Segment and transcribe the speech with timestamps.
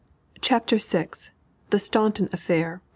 [0.41, 1.09] CHAPTER VI.
[1.69, 2.81] THE STAUNTON AFFAIR.